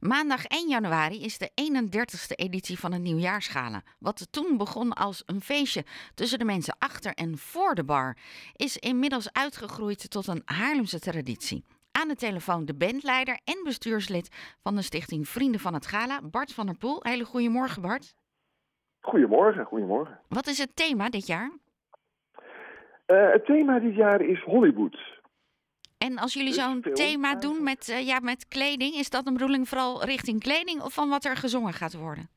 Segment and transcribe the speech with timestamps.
[0.00, 3.82] Maandag 1 januari is de 31ste editie van het Nieuwjaarsgala.
[3.98, 5.84] Wat toen begon als een feestje
[6.14, 8.16] tussen de mensen achter en voor de bar,
[8.56, 11.64] is inmiddels uitgegroeid tot een Haarlemse traditie.
[11.92, 16.54] Aan de telefoon de bandleider en bestuurslid van de stichting Vrienden van het Gala, Bart
[16.54, 16.98] van der Poel.
[17.02, 18.14] Hele goedemorgen Bart.
[19.00, 20.20] Goedemorgen, goedemorgen.
[20.28, 21.50] Wat is het thema dit jaar?
[23.06, 25.19] Uh, het thema dit jaar is Hollywood.
[26.10, 29.32] En als jullie Dus zo'n thema doen met, eh, ja, met kleding, is dat een
[29.32, 32.28] bedoeling vooral richting kleding of van wat er gezongen gaat worden?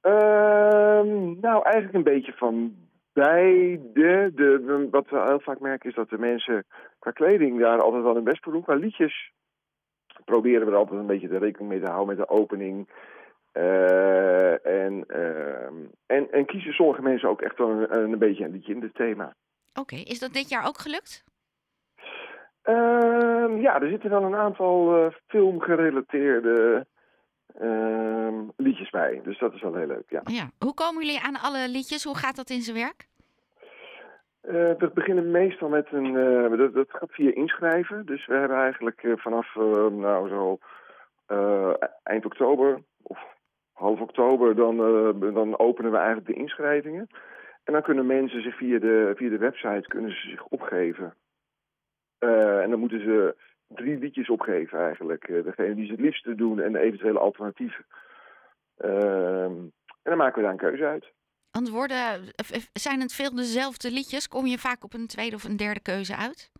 [0.00, 2.74] Ehm, nou, eigenlijk een beetje van
[3.12, 4.32] beide.
[4.34, 6.64] De, we- wat we heel vaak merken is dat de mensen
[6.98, 8.62] qua kleding daar altijd wel hun best voor doen.
[8.62, 9.30] Qua liedjes
[10.24, 12.88] proberen we er altijd een beetje de rekening mee te houden met de opening.
[13.52, 15.74] Eh, en, ehm,
[16.06, 18.94] en, en kiezen sommige mensen ook echt wel een, een beetje een liedje in het
[18.94, 19.34] thema.
[19.74, 21.24] Oké, is dat dit jaar ook gelukt?
[22.66, 26.86] Ehm, ja, er zitten wel een aantal eh, filmgerelateerde
[27.58, 29.20] ehm, liedjes bij.
[29.24, 30.20] Dus dat is wel heel leuk, ja.
[30.24, 30.50] Ja.
[30.58, 32.04] Hoe komen jullie aan alle liedjes?
[32.04, 33.06] Hoe gaat dat in zijn werk?
[34.40, 36.16] Eh, we beginnen meestal met een...
[36.16, 38.06] eh, dat, dat gaat via inschrijven.
[38.06, 39.54] Dus we hebben eigenlijk vanaf,
[39.90, 40.58] nou zo,
[42.02, 43.18] eind oktober of
[43.72, 44.56] half oktober...
[44.56, 44.76] Dan,
[45.34, 47.08] dan openen we eigenlijk de inschrijvingen.
[47.64, 51.14] En dan kunnen mensen zich via de, via de website kunnen ze zich opgeven.
[52.66, 53.34] Eh, en dan moeten ze
[53.68, 55.24] drie liedjes opgeven eigenlijk.
[55.24, 57.84] Eh, degene die ze het liefste doen en de eventuele alternatieven.
[58.76, 59.54] Ehm,
[60.02, 61.12] en dan maken we daar een keuze uit.
[61.50, 64.28] Antwoorden, f- f- zijn het veel dezelfde liedjes?
[64.28, 66.50] Kom je vaak op een tweede of een derde keuze uit?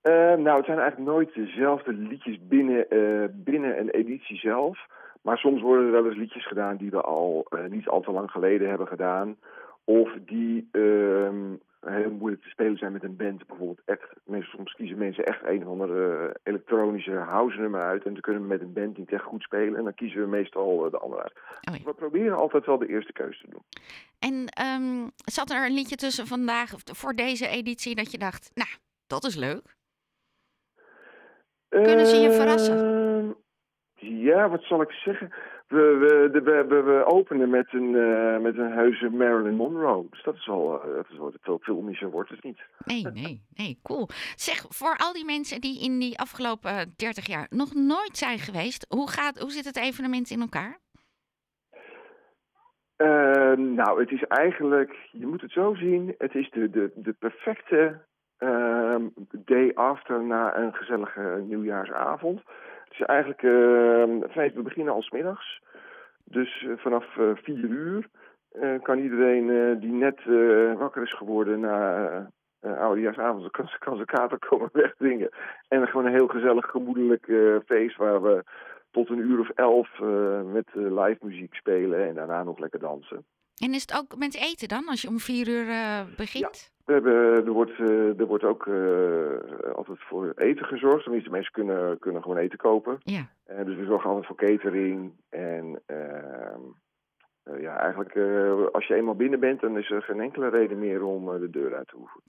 [0.00, 4.78] Eh, nou, het zijn eigenlijk nooit dezelfde liedjes binnen, eh, binnen een editie zelf.
[5.22, 8.10] Maar soms worden er wel eens liedjes gedaan die we al eh, niet al te
[8.10, 9.36] lang geleden hebben gedaan.
[9.84, 13.46] Of die ehm, heel moeilijk te spelen zijn met een band.
[13.46, 18.04] Bijvoorbeeld echt, meestal, soms kiezen mensen echt een of andere elektronische house nummer uit.
[18.04, 19.76] En dan kunnen we met een band niet echt goed spelen.
[19.76, 21.32] En dan kiezen we meestal eh, de andere uit.
[21.70, 21.84] Oh ja.
[21.84, 23.62] We proberen altijd wel de eerste keuze te doen.
[24.18, 28.50] En ehm, zat er een liedje tussen vandaag, of voor deze editie, dat je dacht,
[28.54, 28.70] nou,
[29.06, 29.76] dat is leuk.
[31.68, 32.76] Kunnen ze je verrassen?
[32.78, 33.32] Ehm,
[34.00, 35.32] Ja, wat zal ik zeggen?
[35.68, 40.06] We, we, de- we, we, openen met een, eh, met een heuse Marilyn Monroe.
[40.10, 42.60] Dus dat is wel, eh, dat is wel veel filmischer wordt het niet.
[42.84, 44.08] Nee, nee, nee, cool.
[44.36, 48.86] Zeg, voor al die mensen die in die afgelopen 30 jaar nog nooit zijn geweest,
[48.88, 50.78] hoe, gaat, hoe zit het evenement in elkaar?
[52.96, 57.12] Eh, nou, het is eigenlijk, je moet het zo zien, het is de, de, de
[57.18, 58.06] perfecte
[59.30, 62.40] day after na een gezellige nieuwjaarsavond.
[62.84, 63.40] Het is eigenlijk,
[64.30, 65.60] feest, we beginnen al 's middags.
[66.30, 68.08] Dus eh, vanaf eh, vier uur
[68.82, 70.20] kan iedereen die net
[70.78, 75.30] wakker is geworden na eh, oudejaarsavond, kan, kan zijn kater komen wegdringen.
[75.68, 77.24] En gewoon een heel gezellig, gemoedelijk
[77.66, 78.44] feest waar we
[78.90, 79.88] tot een uur of elf
[80.52, 83.24] met live muziek spelen en daarna nog lekker dansen.
[83.56, 85.66] En is het ook met eten dan, als je om vier uur
[86.16, 86.72] begint?
[86.88, 91.02] We hebben, er, wordt, eh, er wordt ook eh, altijd voor eten gezorgd.
[91.02, 92.98] Tenminste, mensen kunnen, kunnen gewoon eten kopen.
[93.04, 93.28] Ja.
[93.44, 95.12] Eh, dus we zorgen altijd voor catering.
[95.28, 96.60] En ehm,
[97.42, 98.16] eh, ja, eigenlijk
[98.72, 101.74] als je eenmaal binnen bent, dan is er geen enkele reden meer om de deur
[101.74, 102.20] uit te hoeven.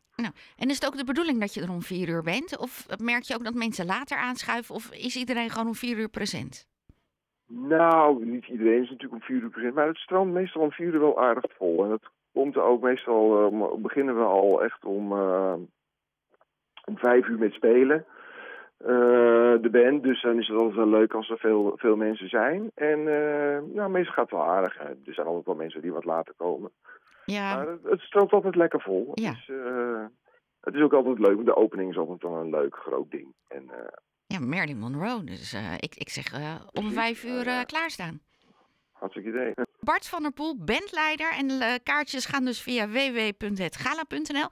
[0.58, 2.58] En is het ook de bedoeling dat je er om vier uur bent?
[2.58, 4.76] Of merk je ook dat mensen later aanschuiven?
[4.76, 6.68] Of is iedereen gewoon om vier uur present?
[7.48, 10.94] Nou, niet iedereen is natuurlijk om vier uur present, maar het stroomt meestal om vier
[10.94, 11.84] uur wel aardig vol.
[11.84, 15.54] En dat komt er ook meestal, eh, beginnen we al echt om, eh,
[16.86, 18.06] om vijf uur met spelen.
[18.78, 22.30] eh, de band, dus dan is het altijd wel leuk als er veel, veel mensen
[22.30, 22.72] zijn.
[22.76, 23.04] En
[23.74, 24.78] nou, meestal gaat het wel aardig.
[24.78, 24.86] hè.
[24.90, 26.72] Er zijn altijd wel mensen die wat later komen.
[27.26, 29.12] Ja, Maar het, het stroomt altijd lekker vol.
[29.14, 29.30] Ja.
[29.30, 30.06] Het, is, eh,
[30.62, 33.34] het is ook altijd leuk, de opening is altijd wel een leuk groot ding.
[33.48, 33.70] En
[34.28, 35.24] ja Marilyn Monroe.
[35.24, 36.26] Dus ik, ik zeg
[36.74, 38.22] om vijf uur klaarstaan.
[39.00, 39.54] Hartstikke idee.
[39.80, 41.32] Bart van der Poel, bandleider.
[41.32, 44.48] En de kaartjes gaan dus via www.hetgala.nl.